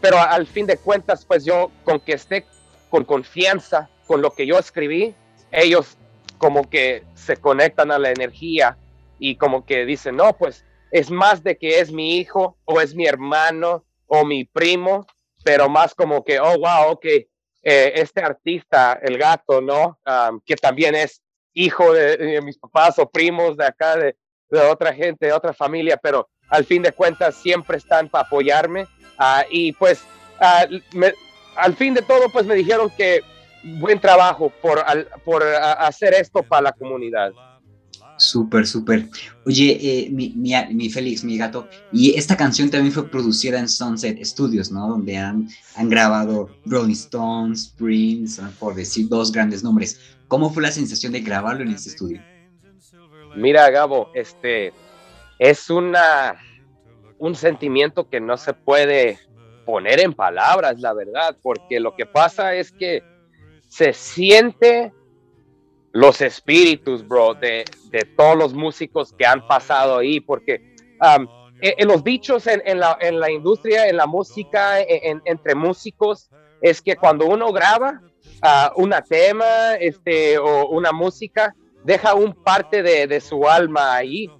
pero 0.00 0.20
al 0.20 0.46
fin 0.46 0.66
de 0.66 0.76
cuentas, 0.76 1.24
pues 1.24 1.44
yo 1.44 1.72
con 1.82 1.98
que 1.98 2.12
esté 2.12 2.46
con 2.90 3.04
confianza 3.04 3.88
con 4.06 4.22
lo 4.22 4.32
que 4.32 4.46
yo 4.46 4.58
escribí, 4.58 5.14
ellos 5.52 5.96
como 6.38 6.68
que 6.68 7.04
se 7.14 7.36
conectan 7.36 7.90
a 7.90 7.98
la 7.98 8.10
energía 8.10 8.76
y 9.18 9.36
como 9.36 9.64
que 9.64 9.84
dicen, 9.84 10.16
no, 10.16 10.36
pues 10.36 10.64
es 10.90 11.10
más 11.10 11.42
de 11.42 11.56
que 11.56 11.80
es 11.80 11.90
mi 11.92 12.18
hijo 12.18 12.56
o 12.64 12.80
es 12.80 12.94
mi 12.94 13.06
hermano 13.06 13.84
o 14.06 14.24
mi 14.24 14.44
primo, 14.44 15.06
pero 15.44 15.68
más 15.68 15.94
como 15.94 16.24
que, 16.24 16.38
oh, 16.38 16.58
wow, 16.58 16.90
ok, 16.90 17.04
eh, 17.04 17.28
este 17.62 18.20
artista, 18.20 18.98
el 19.02 19.18
gato, 19.18 19.60
¿no? 19.60 19.98
que 20.44 20.56
también 20.56 20.94
es 20.94 21.22
hijo 21.52 21.92
de, 21.92 22.40
mis 22.42 22.58
papás 22.58 22.98
o 22.98 23.08
primos 23.08 23.56
de 23.56 23.66
acá, 23.66 23.96
de, 23.96 24.14
otra 24.70 24.92
gente, 24.92 25.26
de 25.26 25.32
otra 25.32 25.52
familia, 25.52 25.96
pero 25.96 26.28
al 26.48 26.64
fin 26.64 26.82
de 26.82 26.92
cuentas 26.92 27.34
siempre 27.34 27.78
están 27.78 28.08
para 28.08 28.24
apoyarme. 28.24 28.86
Ah, 29.18 29.44
y 29.50 29.72
pues 29.72 30.04
uh, 30.40 31.02
al 31.56 31.74
fin 31.74 31.94
de 31.94 32.02
todo, 32.02 32.28
pues 32.28 32.46
me 32.46 32.54
dijeron 32.54 32.90
que 32.96 33.22
buen 33.78 34.00
trabajo 34.00 34.52
por, 34.62 34.84
por 35.24 35.42
hacer 35.44 36.14
esto 36.14 36.42
para 36.42 36.62
la 36.62 36.72
comunidad. 36.72 37.32
Súper, 38.18 38.66
súper. 38.66 39.08
Oye, 39.44 39.78
eh, 39.80 40.08
mi, 40.10 40.32
mi, 40.34 40.88
Félix, 40.88 41.22
mi 41.22 41.36
gato, 41.36 41.68
y 41.92 42.14
esta 42.16 42.36
canción 42.36 42.70
también 42.70 42.92
fue 42.92 43.10
producida 43.10 43.58
en 43.58 43.68
Sunset 43.68 44.24
Studios, 44.24 44.70
¿no? 44.70 44.88
Donde 44.88 45.18
han, 45.18 45.48
han 45.74 45.88
grabado 45.90 46.48
Rolling 46.64 46.92
Stones, 46.92 47.74
Prince, 47.76 48.40
por 48.58 48.74
decir 48.74 49.08
dos 49.08 49.32
grandes 49.32 49.62
nombres. 49.62 50.00
¿Cómo 50.28 50.50
fue 50.50 50.62
la 50.62 50.72
sensación 50.72 51.12
de 51.12 51.20
grabarlo 51.20 51.62
en 51.62 51.72
este 51.72 51.90
estudio? 51.90 52.22
Mira, 53.36 53.68
Gabo, 53.68 54.10
este, 54.14 54.72
es 55.38 55.68
una, 55.68 56.36
un 57.18 57.34
sentimiento 57.34 58.08
que 58.08 58.18
no 58.18 58.38
se 58.38 58.54
puede 58.54 59.18
poner 59.66 60.00
en 60.00 60.14
palabras, 60.14 60.80
la 60.80 60.94
verdad, 60.94 61.36
porque 61.42 61.80
lo 61.80 61.94
que 61.94 62.06
pasa 62.06 62.54
es 62.54 62.72
que 62.72 63.02
se 63.76 63.92
siente 63.92 64.90
los 65.92 66.22
espíritus, 66.22 67.06
bro, 67.06 67.34
de, 67.34 67.66
de 67.90 68.06
todos 68.16 68.34
los 68.34 68.54
músicos 68.54 69.12
que 69.12 69.26
han 69.26 69.46
pasado 69.46 69.98
ahí, 69.98 70.18
porque 70.18 70.74
um, 71.02 71.26
en, 71.60 71.86
los 71.86 72.02
dichos 72.02 72.46
en, 72.46 72.62
en, 72.64 72.80
la, 72.80 72.96
en, 73.02 73.20
la, 73.20 73.30
industria, 73.30 73.86
en 73.86 73.98
la 73.98 74.06
música, 74.06 74.80
entre 74.80 75.54
músicos, 75.54 76.30
es 76.62 76.80
que 76.80 76.96
cuando 76.96 77.26
uno 77.26 77.52
graba 77.52 78.00
uh, 78.42 78.80
una 78.80 79.02
tema 79.02 79.74
este, 79.74 80.38
o 80.38 80.68
una 80.68 80.92
música, 80.92 81.54
deja 81.84 82.14
un 82.14 82.32
parte 82.32 82.82
de, 82.82 83.06
de 83.06 83.20
su 83.20 83.46
alma 83.46 83.94
ahí. 83.94 84.30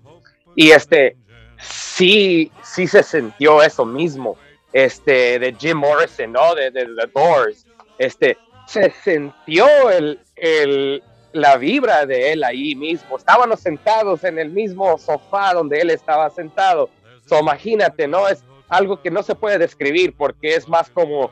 Y 0.54 0.70
este, 0.70 1.18
sí, 1.58 2.50
sí 2.62 2.86
se 2.86 3.02
sintió 3.02 3.62
eso 3.62 3.84
mismo, 3.84 4.38
este, 4.72 5.38
de 5.38 5.54
Jim 5.58 5.76
Morrison, 5.76 6.32
¿no? 6.32 6.54
De, 6.54 6.70
The 6.70 6.86
Doors, 7.14 7.66
este, 7.98 8.38
se 8.66 8.90
sintió 9.02 9.66
el, 9.90 10.20
el, 10.36 11.02
la 11.32 11.56
vibra 11.56 12.06
de 12.06 12.32
él 12.32 12.44
ahí 12.44 12.74
mismo. 12.74 13.16
Estábamos 13.16 13.60
sentados 13.60 14.24
en 14.24 14.38
el 14.38 14.50
mismo 14.50 14.98
sofá 14.98 15.54
donde 15.54 15.80
él 15.80 15.90
estaba 15.90 16.28
sentado. 16.30 16.90
So, 17.26 17.38
imagínate, 17.38 18.06
¿no? 18.06 18.28
Es 18.28 18.44
algo 18.68 19.00
que 19.00 19.10
no 19.10 19.22
se 19.22 19.34
puede 19.34 19.58
describir 19.58 20.14
porque 20.16 20.54
es 20.54 20.68
más 20.68 20.90
como 20.90 21.30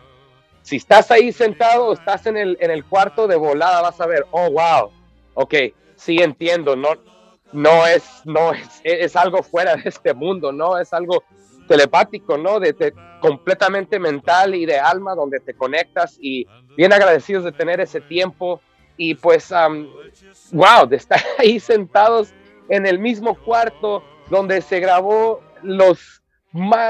si 0.62 0.76
estás 0.76 1.10
ahí 1.10 1.30
sentado, 1.30 1.92
estás 1.92 2.26
en 2.26 2.36
el, 2.36 2.56
en 2.60 2.70
el 2.70 2.84
cuarto 2.84 3.26
de 3.26 3.36
volada, 3.36 3.82
vas 3.82 4.00
a 4.00 4.06
ver, 4.06 4.24
oh, 4.30 4.50
wow, 4.50 4.90
ok, 5.34 5.54
sí 5.94 6.18
entiendo, 6.22 6.74
no, 6.74 6.88
no 7.52 7.86
es, 7.86 8.02
no 8.24 8.52
es, 8.54 8.80
es 8.82 9.14
algo 9.14 9.42
fuera 9.42 9.76
de 9.76 9.88
este 9.90 10.14
mundo, 10.14 10.52
no 10.52 10.78
es 10.78 10.94
algo 10.94 11.22
telepático, 11.66 12.36
¿no? 12.36 12.60
De, 12.60 12.94
completamente 13.20 13.98
mental 13.98 14.54
y 14.54 14.66
de 14.66 14.78
alma 14.78 15.14
donde 15.14 15.40
te 15.40 15.54
conectas 15.54 16.18
y 16.20 16.46
bien 16.76 16.92
agradecidos 16.92 17.44
de 17.44 17.52
tener 17.52 17.80
ese 17.80 18.00
tiempo 18.02 18.60
y 18.96 19.14
pues, 19.14 19.52
wow, 20.52 20.86
de 20.86 20.96
estar 20.96 21.20
ahí 21.38 21.58
sentados 21.58 22.34
en 22.68 22.86
el 22.86 22.98
mismo 22.98 23.34
cuarto 23.34 24.02
donde 24.30 24.60
se 24.60 24.80
grabó 24.80 25.40
los 25.62 26.20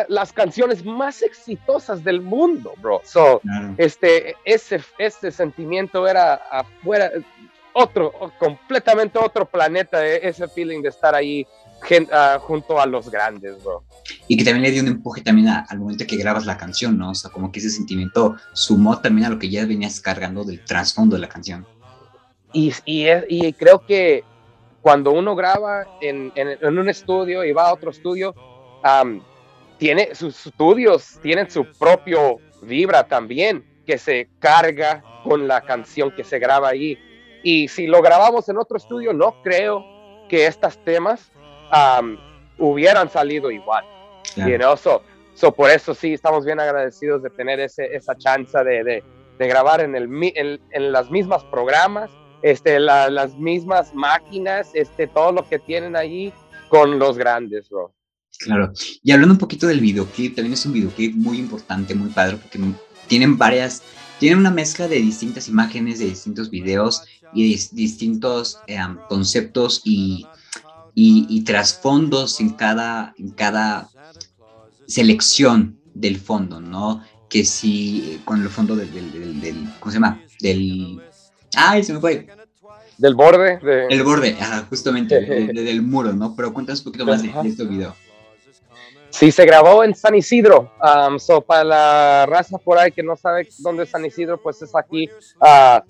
las 0.09 0.33
canciones 0.33 0.85
más 0.85 1.23
exitosas 1.23 2.05
del 2.05 2.21
mundo, 2.21 2.75
bro. 2.83 3.01
So, 3.03 3.41
este, 3.79 4.37
ese, 4.45 4.83
ese 4.99 5.31
sentimiento 5.31 6.07
era 6.07 6.35
afuera, 6.35 7.11
otro, 7.73 8.13
completamente 8.39 9.19
otro 9.19 9.47
planeta, 9.47 10.07
e, 10.07 10.29
ese 10.29 10.49
feeling 10.49 10.83
de 10.83 10.91
estar 10.91 11.15
ahí 11.15 11.47
uh, 11.91 12.41
junto 12.41 12.81
a 12.81 12.87
los 12.87 13.11
grandes, 13.11 13.63
bro. 13.63 13.85
Y 14.29 14.37
que 14.37 14.45
también 14.45 14.63
le 14.63 14.71
dio 14.71 14.83
un 14.83 14.89
empuje 14.89 15.23
también 15.23 15.49
al 15.49 15.79
momento 15.79 16.07
que 16.07 16.17
grabas 16.17 16.47
la 16.47 16.57
canción, 16.57 16.99
¿no? 16.99 17.11
O 17.11 17.15
sea, 17.15 17.31
como 17.31 17.51
que 17.53 17.61
ese 17.61 17.71
sentimiento 17.71 18.37
sumó 18.53 19.01
también 19.01 19.27
a 19.27 19.31
lo 19.31 19.39
que 19.39 19.49
ya 19.49 19.67
venías 19.67 20.01
cargando 20.01 20.45
del 20.45 20.65
trasfondo 20.65 21.17
de 21.17 21.23
la 21.23 21.29
canción. 21.29 21.67
Y, 22.53 22.73
y, 22.85 23.07
y 23.29 23.53
creo 23.53 23.85
que 23.85 24.25
cuando 24.81 25.13
uno 25.13 25.35
graba 25.35 25.87
en, 26.01 26.33
en, 26.37 26.79
un 26.79 26.89
estudio 26.89 27.45
y 27.45 27.53
va 27.53 27.69
a 27.69 27.75
otro 27.75 27.91
estudio, 27.91 28.35
tiene 29.79 30.15
sus 30.15 30.47
estudios, 30.47 31.19
tienen 31.23 31.51
su 31.51 31.65
propio 31.79 32.39
vibra 32.63 33.05
también, 33.05 33.65
que 33.87 33.99
se 33.99 34.29
carga 34.39 35.03
con 35.25 35.49
la 35.49 35.63
canción 35.63 36.11
que 36.15 36.23
se 36.23 36.39
graba 36.39 36.69
ahí 36.69 36.99
y 37.45 37.69
si 37.69 37.87
lo 37.87 38.01
grabamos 38.01 38.49
en 38.49 38.57
otro 38.57 38.79
estudio, 38.79 39.13
no 39.13 39.43
creo 39.43 39.85
que 40.31 40.47
estos 40.47 40.83
temas 40.83 41.31
hubieran 42.59 43.11
salido 43.11 43.51
igual. 43.51 43.85
Yeah. 44.37 44.77
so, 44.77 45.53
por 45.55 45.71
eso 45.71 45.95
sí, 45.95 46.15
estamos 46.15 46.45
bien 46.45 46.61
agradecidos 46.61 47.23
de 47.23 47.31
tener 47.31 47.61
ese, 47.61 47.95
esa 47.95 48.17
chance 48.17 48.57
de, 48.59 48.85
de, 48.85 49.05
de 49.39 49.49
grabar 49.49 49.81
en, 49.81 49.95
el, 49.95 50.05
en, 50.35 50.61
en, 50.71 50.93
las 50.93 51.11
mismas 51.11 51.45
programas, 51.45 52.11
este, 52.43 52.79
las 52.81 53.37
mismas 53.37 53.95
máquinas, 53.95 54.71
este, 54.75 55.07
todo 55.07 55.33
lo 55.33 55.49
que 55.49 55.59
tienen 55.59 55.97
allí 55.97 56.33
con 56.69 56.99
los 56.99 57.17
grandes, 57.17 57.69
bro. 57.69 57.93
Claro. 58.39 58.73
Y 59.03 59.13
hablando 59.13 59.35
un 59.35 59.39
poquito 59.39 59.67
del 59.67 59.81
videoclip, 59.81 60.35
también 60.35 60.55
es 60.55 60.67
un 60.67 60.73
videoclip 60.73 61.15
muy 61.15 61.39
importante, 61.39 61.95
muy 61.95 62.11
padre, 62.11 62.37
porque 62.37 62.59
tienen 63.07 63.39
varias, 63.39 63.83
tienen 64.19 64.41
una 64.41 64.51
mezcla 64.51 64.89
de 64.89 64.97
distintas 64.97 65.49
imágenes, 65.49 66.01
de 66.01 66.07
distintos 66.07 66.51
videos 66.51 67.05
y 67.33 67.57
distintos 67.73 68.59
em, 68.67 68.99
conceptos 69.09 69.83
y, 69.85 70.27
y, 70.95 71.43
trasfondos 71.45 72.41
en 72.41 72.51
cada, 72.51 73.15
en 73.19 73.31
cada 73.31 73.89
selección 74.87 75.79
del 75.95 76.19
fondo, 76.19 76.61
¿no? 76.61 77.03
Que 77.29 77.45
si 77.45 78.21
con 78.25 78.43
el 78.43 78.49
fondo 78.49 78.77
del, 78.77 78.93
del, 79.41 79.69
¿cómo 79.81 79.91
se 79.91 79.97
llama? 79.97 80.23
Del... 80.41 81.03
¡Ay, 81.57 81.83
se 81.83 81.93
me 81.93 82.01
fue! 82.01 82.27
Del 82.97 83.15
borde. 83.15 83.59
El 83.91 84.05
borde, 84.05 84.37
justamente, 84.69 85.21
del 85.21 85.83
muro, 85.83 86.13
¿no? 86.13 86.37
Pero 86.37 86.53
cuéntanos 86.53 86.81
un 86.81 86.85
poquito 86.85 87.07
más 87.07 87.23
de, 87.23 87.33
este 87.49 87.65
video. 87.65 87.95
Sí, 89.11 89.31
se 89.31 89.45
grabó 89.45 89.85
en 89.85 89.95
San 89.95 90.15
Isidro. 90.15 90.73
Um, 90.83 91.19
so 91.19 91.41
para 91.41 91.65
la 91.65 92.27
raza 92.27 92.59
por 92.59 92.79
ahí 92.79 92.91
que 92.93 93.03
no 93.03 93.17
sabe 93.17 93.49
dónde 93.59 93.85
es 93.85 93.91
San 93.91 94.05
Isidro, 94.05 94.41
pues 94.41 94.61
es 94.63 94.75
aquí. 94.75 95.09
Uh, 95.41 95.81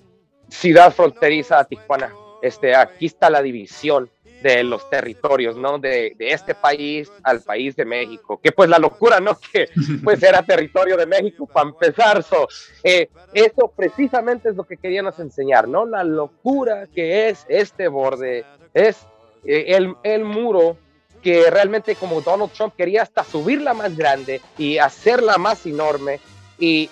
ciudad 0.49 0.93
fronteriza 0.93 1.59
a 1.59 1.63
Tijuana. 1.63 2.11
Este, 2.41 2.75
aquí 2.75 3.07
está 3.07 3.29
la 3.29 3.41
división 3.41 4.09
de 4.45 4.63
los 4.63 4.87
territorios, 4.91 5.57
¿no? 5.57 5.79
De, 5.79 6.15
este 6.19 6.53
país 6.53 7.11
al 7.23 7.41
país 7.41 7.75
de 7.75 7.83
México. 7.83 8.39
Que 8.39 8.51
pues 8.51 8.69
la 8.69 8.77
locura, 8.77 9.19
¿no? 9.19 9.39
Que 9.51 9.69
pues 10.03 10.21
era 10.21 10.43
territorio 10.43 10.95
de 10.97 11.07
México 11.07 11.47
para 11.47 11.69
empezar. 11.69 12.21
So, 12.21 12.47
eh, 12.83 13.09
eso 13.33 13.73
precisamente 13.75 14.49
es 14.49 14.55
lo 14.55 14.63
que 14.63 14.77
queríamos 14.77 15.17
enseñar, 15.19 15.67
¿no? 15.67 15.87
La 15.87 16.03
locura 16.03 16.87
que 16.93 17.29
es 17.29 17.43
este 17.49 17.87
borde, 17.87 18.45
es 18.71 19.07
eh, 19.45 19.65
el, 19.69 19.95
el 20.03 20.23
muro 20.23 20.77
que 21.23 21.49
realmente 21.49 21.95
como 21.95 22.21
Donald 22.21 22.51
Trump 22.51 22.75
quería 22.77 23.01
hasta 23.01 23.23
subirla 23.23 23.73
más 23.73 23.97
grande 23.97 24.41
y 24.59 24.77
hacerla 24.77 25.39
más 25.39 25.65
enorme. 25.65 26.19
Y 26.59 26.91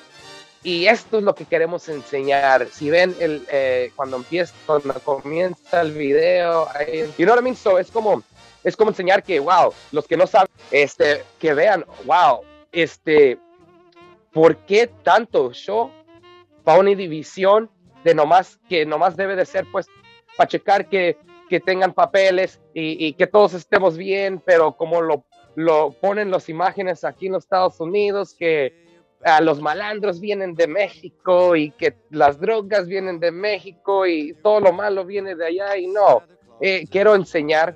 y 0.64 0.88
esto 0.88 1.18
es 1.18 1.24
lo 1.24 1.36
que 1.36 1.46
queremos 1.46 1.90
enseñar. 1.90 2.68
Si 2.72 2.90
ven 2.90 3.16
el, 3.20 3.46
eh, 3.52 3.92
cuando 3.96 4.18
empieza, 4.18 4.54
cuando 4.66 4.94
comienza 5.02 5.82
el 5.82 5.92
video, 5.92 6.68
you 7.18 7.26
know 7.26 7.36
what 7.36 7.42
I 7.42 7.44
mean? 7.44 7.56
So 7.56 7.78
es 7.78 7.92
como, 7.92 8.24
es 8.64 8.78
como 8.78 8.92
enseñar 8.92 9.24
que, 9.24 9.40
wow, 9.40 9.74
los 9.92 10.08
que 10.08 10.16
no 10.16 10.26
saben, 10.26 10.50
este, 10.72 11.24
que 11.40 11.54
vean, 11.54 11.86
wow, 12.06 12.42
este, 12.72 13.38
¿por 14.32 14.56
qué 14.58 14.88
tanto 15.04 15.52
show 15.52 15.92
para 16.64 16.80
una 16.80 16.96
división 16.96 17.70
de 18.06 18.16
nomás, 18.16 18.58
que 18.70 18.86
nomás 18.86 19.18
debe 19.18 19.36
de 19.36 19.46
ser, 19.46 19.66
pues, 19.70 19.88
para 20.38 20.48
checar 20.48 20.88
que, 20.88 21.18
que 21.50 21.60
tengan 21.60 21.94
papeles 21.94 22.62
y, 22.74 23.06
y, 23.06 23.14
que 23.14 23.28
todos 23.28 23.54
estemos 23.54 23.98
bien, 23.98 24.42
pero 24.44 24.72
como 24.78 25.02
lo, 25.02 25.26
lo 25.56 25.92
ponen 25.92 26.32
las 26.32 26.48
imágenes 26.48 27.04
aquí 27.04 27.28
en 27.28 27.34
los 27.34 27.44
Estados 27.44 27.80
Unidos, 27.80 28.34
que 28.34 28.83
los 29.42 29.62
malandros 29.62 30.20
vienen 30.20 30.56
de 30.56 30.68
México 30.68 31.56
y 31.56 31.72
que 31.72 31.96
las 32.10 32.40
drogas 32.40 32.88
vienen 32.88 33.20
de 33.20 33.32
México 33.32 34.06
y 34.06 34.34
todo 34.44 34.60
lo 34.60 34.74
malo 34.74 35.06
viene 35.06 35.36
de 35.36 35.46
allá 35.46 35.78
y 35.78 35.88
no, 35.88 36.24
eh, 36.60 36.86
quiero 36.90 37.16
enseñar 37.16 37.76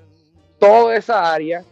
toda 0.59 0.95
esa 0.95 1.33
área, 1.33 1.63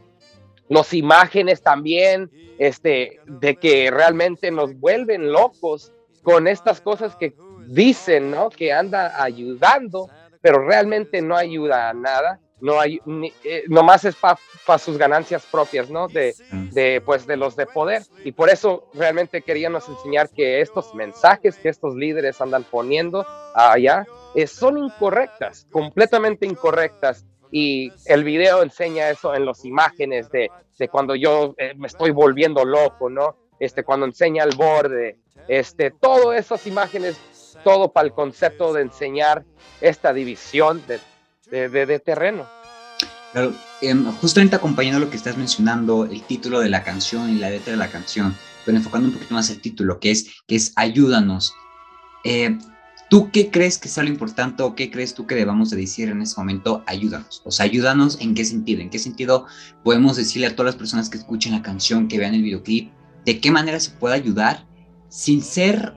las 0.69 0.93
imágenes 0.93 1.61
también, 1.61 2.31
este, 2.57 3.19
de 3.25 3.55
que 3.55 3.91
realmente 3.91 4.49
nos 4.51 4.73
vuelven 4.79 5.31
locos 5.31 5.91
con 6.23 6.47
estas 6.47 6.81
cosas 6.81 7.15
que 7.15 7.35
dicen, 7.67 8.31
¿no? 8.31 8.49
Que 8.49 8.71
anda 8.71 9.21
ayudando, 9.21 10.09
pero 10.41 10.65
realmente 10.65 11.21
no 11.21 11.35
ayuda 11.35 11.89
a 11.89 11.93
nada 11.93 12.39
no 12.61 12.79
hay, 12.79 12.99
ni, 13.05 13.33
eh, 13.43 13.63
nomás 13.67 14.05
es 14.05 14.15
para 14.15 14.79
sus 14.79 14.97
ganancias 14.97 15.45
propias, 15.51 15.89
¿no? 15.89 16.07
De, 16.07 16.33
de, 16.71 17.01
pues, 17.05 17.27
de 17.27 17.37
los 17.37 17.55
de 17.55 17.65
poder. 17.65 18.03
Y 18.23 18.31
por 18.31 18.49
eso 18.49 18.89
realmente 18.93 19.41
queríamos 19.41 19.87
enseñar 19.89 20.29
que 20.29 20.61
estos 20.61 20.93
mensajes 20.95 21.57
que 21.57 21.69
estos 21.69 21.95
líderes 21.95 22.39
andan 22.41 22.63
poniendo 22.63 23.25
allá 23.53 24.05
eh, 24.35 24.47
son 24.47 24.77
incorrectas, 24.77 25.67
completamente 25.71 26.45
incorrectas. 26.45 27.25
Y 27.51 27.91
el 28.05 28.23
video 28.23 28.63
enseña 28.63 29.09
eso 29.09 29.33
en 29.33 29.45
las 29.45 29.63
imágenes 29.63 30.29
de, 30.29 30.49
de 30.77 30.89
cuando 30.89 31.15
yo 31.15 31.55
eh, 31.57 31.73
me 31.75 31.87
estoy 31.87 32.11
volviendo 32.11 32.65
loco, 32.65 33.09
¿no? 33.09 33.37
Este, 33.59 33.83
cuando 33.83 34.05
enseña 34.05 34.43
el 34.43 34.55
borde, 34.55 35.17
este, 35.47 35.91
todas 35.91 36.37
esas 36.37 36.65
imágenes, 36.67 37.17
todo 37.63 37.91
para 37.91 38.07
el 38.07 38.13
concepto 38.13 38.73
de 38.73 38.81
enseñar 38.81 39.45
esta 39.79 40.11
división 40.11 40.85
de 40.87 40.99
de, 41.55 41.99
terreno. 41.99 42.45
Claro, 43.33 43.53
em, 43.81 44.05
justamente 44.13 44.55
acompañando 44.55 44.99
lo 44.99 45.09
que 45.09 45.17
estás 45.17 45.37
mencionando, 45.37 46.05
el 46.05 46.21
título 46.23 46.59
de 46.59 46.69
la 46.69 46.83
canción 46.83 47.29
y 47.29 47.35
la 47.35 47.49
letra 47.49 47.71
de 47.71 47.77
la 47.77 47.89
canción, 47.89 48.35
pero 48.65 48.77
enfocando 48.77 49.07
un 49.07 49.13
poquito 49.13 49.33
más 49.33 49.49
el 49.49 49.59
título, 49.59 49.99
que 49.99 50.11
es, 50.11 50.27
que 50.47 50.55
es 50.55 50.73
Ayúdanos. 50.75 51.53
Eh, 52.23 52.57
¿Tú 53.09 53.29
qué 53.31 53.51
crees 53.51 53.77
que 53.77 53.87
sea 53.87 54.03
lo 54.03 54.09
importante 54.09 54.63
o 54.63 54.73
qué 54.73 54.89
crees 54.89 55.13
tú 55.13 55.27
que 55.27 55.35
debamos 55.35 55.69
de 55.69 55.77
decir 55.77 56.09
en 56.09 56.21
ese 56.21 56.35
momento? 56.37 56.83
Ayúdanos. 56.87 57.41
O 57.45 57.51
sea, 57.51 57.65
ayúdanos 57.65 58.19
en 58.19 58.33
qué 58.33 58.43
sentido. 58.45 58.81
¿En 58.81 58.89
qué 58.89 58.97
sentido 58.97 59.45
podemos 59.83 60.17
decirle 60.17 60.47
a 60.47 60.55
todas 60.55 60.73
las 60.73 60.75
personas 60.75 61.09
que 61.09 61.17
escuchen 61.17 61.51
la 61.51 61.61
canción, 61.61 62.07
que 62.07 62.17
vean 62.17 62.33
el 62.33 62.41
videoclip, 62.41 62.91
de 63.25 63.39
qué 63.39 63.51
manera 63.51 63.79
se 63.79 63.91
puede 63.91 64.15
ayudar 64.15 64.65
sin 65.09 65.43
ser, 65.43 65.93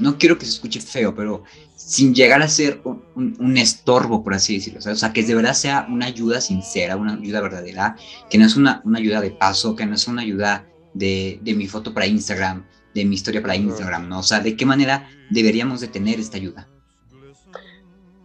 no 0.00 0.18
quiero 0.18 0.38
que 0.38 0.46
se 0.46 0.52
escuche 0.52 0.80
feo, 0.80 1.14
pero 1.14 1.44
sin 1.76 2.14
llegar 2.14 2.42
a 2.42 2.48
ser 2.48 2.80
un, 3.14 3.56
estorbo, 3.56 4.24
por 4.24 4.34
así 4.34 4.56
decirlo. 4.56 4.80
O 4.80 4.96
sea, 4.96 5.12
que 5.12 5.22
de 5.22 5.34
verdad 5.34 5.54
sea 5.54 5.86
una 5.90 6.06
ayuda 6.06 6.40
sincera, 6.40 6.96
una 6.96 7.14
ayuda 7.14 7.40
verdadera, 7.40 7.96
que 8.30 8.38
no 8.38 8.46
es 8.46 8.56
una, 8.56 8.80
una 8.84 8.98
ayuda 8.98 9.20
de 9.20 9.30
paso, 9.30 9.76
que 9.76 9.86
no 9.86 9.94
es 9.94 10.08
una 10.08 10.22
ayuda 10.22 10.66
de, 10.94 11.38
de 11.42 11.54
mi 11.54 11.66
foto 11.66 11.92
para 11.92 12.06
Instagram, 12.06 12.64
de 12.94 13.04
mi 13.04 13.16
historia 13.16 13.42
para 13.42 13.56
Instagram, 13.56 14.08
¿no? 14.08 14.20
O 14.20 14.22
sea, 14.22 14.40
¿de 14.40 14.56
qué 14.56 14.64
manera 14.64 15.08
deberíamos 15.30 15.80
de 15.80 15.88
tener 15.88 16.18
esta 16.18 16.36
ayuda? 16.36 16.68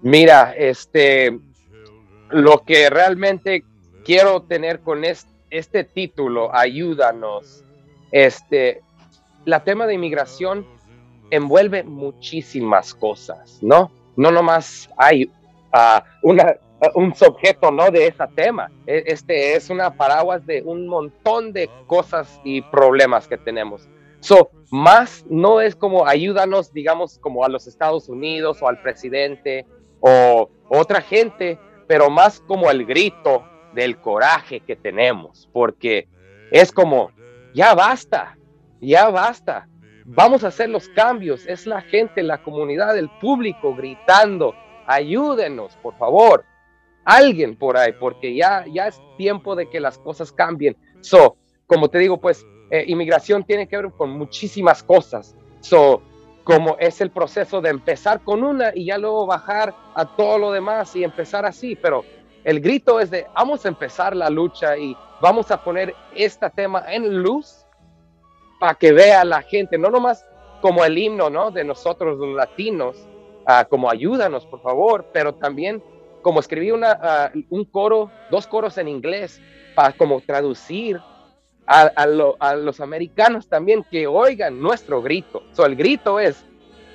Mira, 0.02 0.54
este, 0.58 1.38
lo 2.30 2.64
que 2.64 2.90
realmente 2.90 3.64
quiero 4.06 4.44
tener 4.44 4.80
con 4.80 5.04
este, 5.04 5.84
título, 5.84 6.56
ayúdanos, 6.56 7.64
este, 8.12 8.82
la 9.46 9.64
tema 9.64 9.88
de 9.88 9.96
inmigración 9.96 10.66
envuelve 11.32 11.84
muchísimas 11.84 12.94
cosas, 12.94 13.60
¿no? 13.62 13.92
No 14.16 14.32
nomás 14.32 14.90
hay 14.98 15.32
una, 16.24 16.56
un 16.96 17.16
sujeto, 17.16 17.72
¿no? 17.72 17.92
De 17.92 18.08
ese 18.08 18.26
tema. 18.36 18.72
E, 18.86 19.04
este 19.08 19.56
es 19.56 19.70
una 19.70 19.94
paraguas 19.94 20.46
de 20.46 20.62
un 20.62 20.88
montón 20.88 21.54
de 21.54 21.70
cosas 21.88 22.40
y 22.44 22.62
problemas 22.62 23.28
que 23.28 23.38
tenemos. 23.38 23.88
So, 24.20 24.52
más 24.72 25.26
no 25.30 25.62
es 25.62 25.76
como 25.76 26.06
ayúdanos, 26.06 26.74
digamos, 26.74 27.20
como 27.20 27.46
a 27.46 27.50
los 27.50 27.68
Estados 27.68 28.10
Unidos 28.10 28.58
o 28.62 28.68
al 28.68 28.82
presidente 28.82 29.66
o 30.02 30.50
otra 30.68 31.02
gente, 31.02 31.58
pero 31.88 32.10
más 32.10 32.40
como 32.42 32.70
el 32.70 32.86
grito 32.86 33.44
del 33.74 33.98
coraje 33.98 34.60
que 34.60 34.76
tenemos, 34.76 35.50
porque 35.54 36.08
es 36.52 36.72
como, 36.72 37.12
ya 37.54 37.74
basta, 37.74 38.38
ya 38.82 39.10
basta, 39.10 39.69
vamos 40.12 40.44
a 40.44 40.48
hacer 40.48 40.70
los 40.70 40.90
cambios, 40.90 41.46
es 41.46 41.68
la 41.68 41.82
gente, 41.82 42.24
la 42.24 42.42
comunidad, 42.42 42.98
el 42.98 43.10
público 43.22 43.76
gritando, 43.76 44.56
ayúdenos, 44.88 45.76
por 45.78 45.96
favor, 45.98 46.44
alguien 47.06 47.56
por 47.56 47.78
ahí, 47.78 47.94
porque 48.00 48.34
ya, 48.34 48.66
ya 48.72 48.88
es 48.88 49.00
tiempo 49.18 49.56
de 49.56 49.70
que 49.70 49.80
las 49.80 50.00
cosas 50.00 50.32
cambien. 50.32 50.76
So, 51.02 51.38
como 51.68 51.90
te 51.90 52.00
digo, 52.00 52.18
pues 52.20 52.44
eh, 52.72 52.86
inmigración 52.88 53.44
tiene 53.44 53.68
que 53.68 53.78
ver 53.78 53.92
con 53.92 54.10
muchísimas 54.10 54.82
cosas. 54.82 55.36
So, 55.62 56.02
como 56.44 56.76
es 56.80 57.02
el 57.02 57.12
proceso 57.12 57.62
de 57.62 57.70
empezar 57.70 58.22
con 58.24 58.44
una 58.44 58.72
y 58.74 58.86
ya 58.86 58.98
luego 58.98 59.28
bajar 59.28 59.76
a 59.94 60.16
todo 60.16 60.40
lo 60.40 60.52
demás 60.52 60.96
y 60.96 61.04
empezar 61.04 61.46
así, 61.46 61.76
pero 61.76 62.04
el 62.44 62.60
grito 62.62 63.00
es 63.00 63.12
de 63.12 63.28
vamos 63.36 63.64
a 63.66 63.70
empezar 63.70 64.16
la 64.16 64.32
lucha 64.32 64.76
y 64.76 64.98
vamos 65.22 65.52
a 65.52 65.64
poner 65.64 65.94
este 66.16 66.50
tema 66.50 66.84
en 66.92 67.22
luz 67.22 67.68
para 68.60 68.76
que 68.76 68.92
vea 68.92 69.24
la 69.24 69.42
gente, 69.42 69.78
no 69.78 69.90
nomás 69.90 70.26
como 70.62 70.84
el 70.84 70.98
himno 70.98 71.30
¿no? 71.30 71.52
de 71.52 71.64
nosotros 71.64 72.18
los 72.18 72.36
latinos, 72.36 72.98
uh, 73.48 73.68
como 73.70 73.90
ayúdanos 73.90 74.46
por 74.46 74.62
favor, 74.62 75.08
pero 75.14 75.34
también 75.34 75.82
como 76.22 76.40
escribí 76.42 76.72
una, 76.72 77.00
ah, 77.02 77.32
un 77.50 77.66
coro, 77.66 78.12
dos 78.30 78.46
coros 78.46 78.78
en 78.78 78.88
inglés 78.88 79.42
para 79.74 79.94
como 79.94 80.20
traducir 80.22 81.00
a, 81.66 82.08
los 82.56 82.80
americanos 82.80 83.48
también 83.48 83.86
que 83.90 84.08
oigan 84.08 84.60
nuestro 84.60 85.04
grito. 85.04 85.44
So, 85.54 85.66
el 85.68 85.76
grito 85.76 86.20
es 86.20 86.44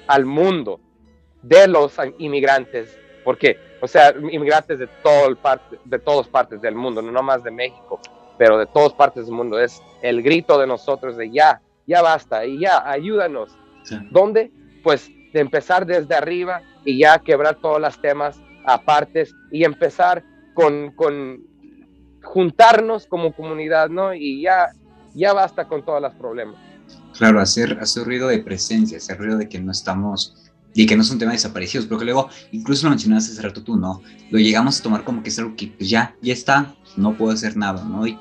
al 0.09 0.25
mundo 0.25 0.81
de 1.43 1.69
los 1.69 1.97
inmigrantes, 2.19 2.99
porque, 3.23 3.57
o 3.81 3.87
sea, 3.87 4.11
inmigrantes 4.11 4.81
de, 4.81 4.89
todo 4.89 5.29
el 5.29 5.37
parte, 5.37 5.79
de 5.85 5.99
todas 6.01 6.27
partes 6.27 6.61
del 6.61 6.75
mundo, 6.75 7.01
no 7.01 7.23
más 7.23 7.45
de 7.45 7.53
México, 7.53 8.01
pero 8.39 8.59
de 8.59 8.67
todas 8.67 8.93
partes 8.93 9.27
del 9.27 9.35
mundo. 9.35 9.59
Es 9.59 9.83
el 10.03 10.23
grito 10.23 10.59
de 10.59 10.67
nosotros 10.67 11.17
de 11.17 11.31
ya, 11.31 11.61
ya 11.87 12.03
basta, 12.03 12.45
y 12.45 12.61
ya, 12.61 12.89
ayúdanos. 12.89 13.51
¿Dónde? 14.11 14.51
Pues 14.83 15.11
de 15.33 15.41
empezar 15.41 15.85
desde 15.85 16.15
arriba 16.15 16.63
y 16.85 16.99
ya 16.99 17.19
quebrar 17.19 17.57
todos 17.57 17.81
los 17.81 18.01
temas 18.01 18.41
apartes 18.65 19.35
y 19.51 19.65
empezar 19.65 20.25
con, 20.55 20.93
con 20.93 21.43
juntarnos 22.23 23.07
como 23.07 23.33
comunidad, 23.33 23.89
¿no? 23.89 24.15
Y 24.15 24.43
ya, 24.43 24.71
ya 25.15 25.33
basta 25.33 25.67
con 25.67 25.85
todos 25.85 26.01
los 26.01 26.15
problemas. 26.15 26.57
Claro, 27.17 27.41
hacer, 27.41 27.79
hacer 27.81 28.05
ruido 28.05 28.29
de 28.29 28.39
presencia, 28.39 28.99
hacer 28.99 29.19
ruido 29.19 29.39
de 29.39 29.49
que 29.49 29.61
no 29.61 29.73
estamos 29.73 30.35
y 30.75 30.87
que 30.87 30.97
no 30.97 31.05
son 31.05 31.19
temas 31.19 31.35
desaparecidos, 31.35 31.87
porque 31.87 32.05
luego, 32.05 32.29
incluso 32.51 32.87
lo 32.87 32.91
mencionaste 32.91 33.33
hace 33.33 33.43
rato 33.43 33.63
tú, 33.63 33.77
¿no? 33.77 34.03
Lo 34.31 34.39
llegamos 34.39 34.81
a 34.81 34.83
tomar 34.83 35.05
como 35.05 35.23
que 35.23 35.29
es 35.29 35.39
algo 35.39 35.55
que 35.55 35.69
pues 35.69 35.89
ya, 35.89 36.17
ya 36.21 36.33
está, 36.33 36.75
no 36.97 37.17
puedo 37.17 37.33
hacer 37.33 37.57
nada, 37.57 37.85
¿no? 37.85 38.07
Y, 38.07 38.17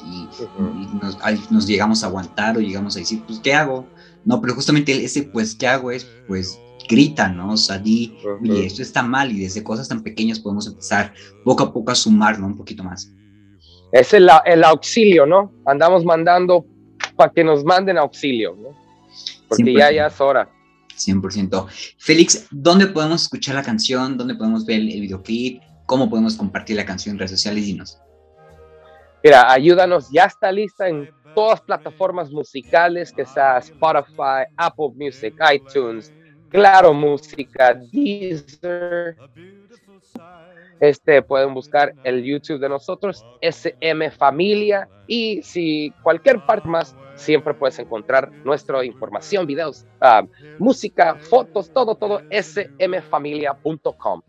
nos, 1.50 1.68
llegamos 1.68 2.04
a 2.04 2.08
aguantar 2.08 2.58
o 2.58 2.62
llegamos 2.62 2.96
a 2.96 3.00
decir, 3.00 3.22
pues, 3.26 3.40
¿qué 3.40 3.54
hago? 3.54 3.88
No, 4.26 4.42
pero 4.42 4.56
justamente 4.56 5.04
ese, 5.04 5.24
pues, 5.24 5.56
¿qué 5.56 5.68
hago? 5.68 5.92
Es, 5.92 6.08
pues, 6.28 6.60
grita, 6.90 7.30
¿no? 7.30 7.54
O 7.54 7.58
sea, 7.58 7.78
di, 7.78 8.18
esto 8.56 8.82
está 8.82 9.04
mal 9.04 9.32
y 9.32 9.40
desde 9.40 9.64
cosas 9.64 9.88
tan 9.88 10.04
pequeñas 10.04 10.40
podemos 10.40 10.68
empezar 10.68 11.14
poco 11.44 11.64
a 11.64 11.74
poco 11.74 11.92
a 11.92 11.96
sumar, 11.96 12.40
¿no? 12.40 12.48
Un 12.48 12.58
poquito 12.58 12.84
más 12.84 13.10
es 13.94 14.12
el, 14.14 14.64
auxilio, 14.64 15.26
¿no? 15.26 15.54
Andamos 15.66 16.04
mandando 16.04 16.66
para 17.16 17.32
que 17.32 17.44
nos 17.44 17.64
manden 17.64 18.00
auxilio, 18.00 18.58
¿no? 18.60 18.70
Porque 19.48 19.72
ya, 19.72 19.92
ya 19.92 20.08
es 20.08 20.20
hora. 20.20 20.50
100%. 20.98 21.68
Félix, 22.00 22.48
¿dónde 22.50 22.88
podemos 22.88 23.22
escuchar 23.22 23.54
la 23.54 23.62
canción? 23.62 24.18
¿Dónde 24.18 24.34
podemos 24.34 24.66
ver 24.66 24.80
el, 24.80 24.88
videoclip? 24.88 25.62
¿Cómo 25.86 26.10
podemos 26.10 26.36
compartir 26.36 26.76
la 26.76 26.86
canción 26.86 27.14
en 27.14 27.20
redes 27.20 27.32
sociales? 27.32 27.66
Dinos. 27.66 28.00
Mira, 29.24 29.50
ayúdanos, 29.52 30.10
ya 30.10 30.26
está 30.26 30.52
lista 30.52 30.90
en 30.90 31.10
todas 31.34 31.62
plataformas 31.62 32.30
musicales, 32.30 33.14
que 33.14 33.26
sea 33.26 33.58
Spotify, 33.60 34.44
Apple 34.58 34.90
Music, 34.96 35.34
iTunes, 35.54 36.14
Claro 36.50 36.94
Música, 36.94 37.74
Deezer, 37.74 39.18
este, 40.80 41.22
pueden 41.22 41.54
buscar 41.54 41.94
el 42.04 42.24
YouTube 42.24 42.60
de 42.60 42.70
nosotros, 42.70 43.26
SM 43.42 44.12
Familia, 44.12 44.90
y 45.08 45.42
si 45.44 45.94
cualquier 46.02 46.46
parte 46.46 46.68
más, 46.68 46.96
siempre 47.16 47.54
puedes 47.54 47.78
encontrar 47.80 48.32
nuestra 48.44 48.84
información, 48.84 49.46
videos, 49.46 49.86
ah, 50.02 50.24
música, 50.60 51.16
fotos, 51.16 51.72
todo, 51.72 51.96
todo, 51.96 52.22
smfamilia.com. 52.32 54.22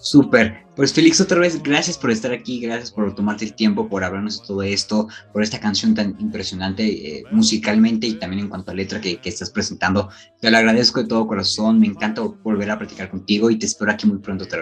Súper. 0.00 0.62
Pues 0.76 0.92
Félix, 0.92 1.20
otra 1.20 1.38
vez, 1.38 1.62
gracias 1.62 1.98
por 1.98 2.10
estar 2.10 2.32
aquí, 2.32 2.60
gracias 2.60 2.90
por 2.90 3.14
tomarte 3.14 3.44
el 3.44 3.54
tiempo, 3.54 3.88
por 3.88 4.04
hablarnos 4.04 4.40
de 4.40 4.46
todo 4.46 4.62
esto, 4.62 5.06
por 5.32 5.42
esta 5.42 5.60
canción 5.60 5.94
tan 5.94 6.16
impresionante 6.18 6.84
eh, 7.18 7.24
musicalmente 7.30 8.06
y 8.06 8.14
también 8.14 8.44
en 8.44 8.48
cuanto 8.48 8.70
a 8.70 8.74
letra 8.74 9.00
que, 9.00 9.18
que, 9.18 9.28
estás 9.28 9.50
presentando. 9.50 10.08
Te 10.40 10.50
lo 10.50 10.56
agradezco 10.56 11.02
de 11.02 11.08
todo 11.08 11.26
corazón, 11.26 11.78
me 11.78 11.88
encanta 11.88 12.22
volver 12.22 12.70
a 12.70 12.78
platicar 12.78 13.10
contigo 13.10 13.50
y 13.50 13.58
te 13.58 13.66
espero 13.66 13.90
aquí 13.90 14.06
muy 14.06 14.18
pronto 14.18 14.44
otra 14.44 14.61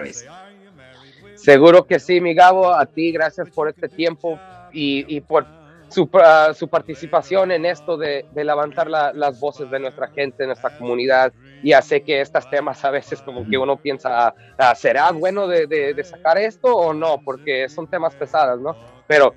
Seguro 1.35 1.87
que 1.87 1.99
sí, 1.99 2.21
mi 2.21 2.33
Gabo, 2.33 2.71
a 2.71 2.85
ti 2.85 3.11
gracias 3.11 3.49
por 3.49 3.69
este 3.69 3.89
tiempo 3.89 4.39
y, 4.71 5.21
por 5.21 5.45
su, 5.89 6.09
ah, 6.13 6.51
su, 6.53 6.67
participación 6.67 7.51
en 7.51 7.65
esto 7.65 7.97
de, 7.97 8.25
levantar 8.35 8.87
las 8.89 9.39
voces 9.39 9.69
de 9.71 9.79
nuestra 9.79 10.07
gente, 10.09 10.43
de 10.43 10.47
nuestra 10.47 10.77
comunidad. 10.77 11.33
Ya 11.63 11.81
sé 11.81 12.01
que 12.01 12.21
estos 12.21 12.49
temas 12.49 12.83
a 12.85 12.91
veces 12.91 13.21
como 13.21 13.47
que 13.49 13.57
uno 13.57 13.77
piensa, 13.77 14.33
ah, 14.57 14.75
¿será 14.75 15.11
bueno 15.11 15.47
de, 15.47 16.03
sacar 16.03 16.37
esto 16.37 16.75
o 16.75 16.93
no? 16.93 17.19
Porque 17.23 17.67
son 17.69 17.87
temas 17.87 18.15
pesados, 18.15 18.59
¿no? 18.61 18.75
Pero 19.07 19.33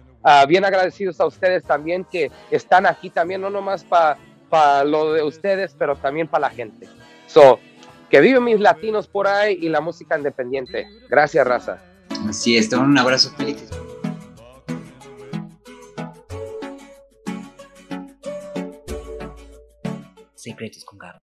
bien 0.47 0.65
agradecidos 0.65 1.21
a 1.21 1.27
ustedes 1.27 1.65
también 1.65 2.05
que 2.05 2.31
están 2.51 2.87
aquí 2.87 3.11
también, 3.11 3.41
no 3.41 3.51
nomás 3.51 3.85
para 3.85 4.85
lo 4.85 5.13
de 5.13 5.23
ustedes, 5.23 5.75
pero 5.79 5.97
también 5.97 6.29
para 6.29 6.49
la 6.49 6.51
gente. 6.51 6.87
So, 7.27 7.59
que 8.15 8.21
viven 8.21 8.45
mis 8.45 8.61
latinos 8.61 9.09
por 9.09 9.27
ahí 9.27 9.59
y 9.61 9.69
la 9.69 9.81
música 9.81 10.17
independiente. 10.17 10.87
Gracias, 11.09 11.45
raza. 11.45 11.83
Así 12.29 12.57
es, 12.57 12.73
un 12.73 12.97
abrazo, 12.97 13.35
Félix. 13.37 13.69
Secretos 20.37 20.85
con 20.85 20.97
Gabo. 20.97 21.24